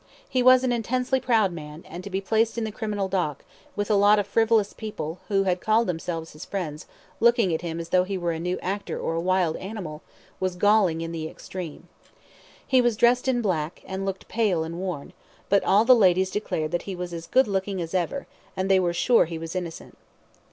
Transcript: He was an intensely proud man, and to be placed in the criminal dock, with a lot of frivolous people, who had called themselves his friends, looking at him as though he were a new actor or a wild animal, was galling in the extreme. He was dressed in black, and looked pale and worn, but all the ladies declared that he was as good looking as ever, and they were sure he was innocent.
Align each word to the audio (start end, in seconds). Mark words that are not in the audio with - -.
He 0.27 0.41
was 0.41 0.63
an 0.63 0.71
intensely 0.71 1.19
proud 1.19 1.51
man, 1.53 1.83
and 1.87 2.03
to 2.03 2.09
be 2.09 2.19
placed 2.21 2.57
in 2.57 2.63
the 2.63 2.71
criminal 2.71 3.07
dock, 3.07 3.45
with 3.75 3.91
a 3.91 3.95
lot 3.95 4.17
of 4.17 4.25
frivolous 4.25 4.73
people, 4.73 5.19
who 5.27 5.43
had 5.43 5.61
called 5.61 5.85
themselves 5.85 6.33
his 6.33 6.43
friends, 6.43 6.87
looking 7.19 7.53
at 7.53 7.61
him 7.61 7.79
as 7.79 7.89
though 7.89 8.03
he 8.03 8.17
were 8.17 8.31
a 8.31 8.39
new 8.39 8.57
actor 8.63 8.99
or 8.99 9.13
a 9.13 9.19
wild 9.21 9.57
animal, 9.57 10.01
was 10.39 10.55
galling 10.55 11.01
in 11.01 11.11
the 11.11 11.27
extreme. 11.27 11.87
He 12.65 12.81
was 12.81 12.97
dressed 12.97 13.27
in 13.27 13.43
black, 13.43 13.83
and 13.85 14.03
looked 14.03 14.27
pale 14.27 14.63
and 14.63 14.79
worn, 14.79 15.13
but 15.49 15.63
all 15.63 15.85
the 15.85 15.93
ladies 15.93 16.31
declared 16.31 16.71
that 16.71 16.81
he 16.89 16.95
was 16.95 17.13
as 17.13 17.27
good 17.27 17.47
looking 17.47 17.79
as 17.79 17.93
ever, 17.93 18.25
and 18.57 18.71
they 18.71 18.79
were 18.79 18.93
sure 18.93 19.25
he 19.25 19.37
was 19.37 19.55
innocent. 19.55 19.95